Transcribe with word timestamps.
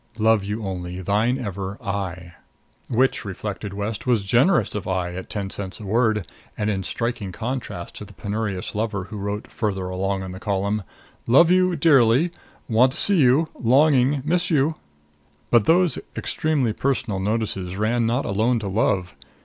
Love 0.17 0.43
you 0.43 0.63
only. 0.65 0.99
Thine 0.99 1.37
ever. 1.37 1.77
AYE. 1.79 2.33
Which, 2.89 3.23
reflected 3.23 3.71
West, 3.71 4.07
was 4.07 4.23
generous 4.23 4.73
of 4.73 4.87
Aye 4.87 5.13
at 5.13 5.29
ten 5.29 5.51
cents 5.51 5.79
a 5.79 5.85
word 5.85 6.25
and 6.57 6.71
in 6.71 6.81
striking 6.81 7.31
contrast 7.31 7.93
to 7.97 8.05
the 8.05 8.13
penurious 8.13 8.73
lover 8.73 9.03
who 9.03 9.17
wrote, 9.17 9.45
farther 9.51 9.89
along 9.89 10.23
in 10.23 10.31
the 10.31 10.39
column: 10.39 10.81
loveu 11.27 11.79
dearly; 11.79 12.31
wantocu; 12.67 13.45
longing; 13.53 14.23
missu 14.25 14.73
But 15.51 15.65
those 15.65 15.99
extremely 16.17 16.73
personal 16.73 17.19
notices 17.19 17.77
ran 17.77 18.07
not 18.07 18.25
alone 18.25 18.57
to 18.57 18.67
love. 18.69 19.15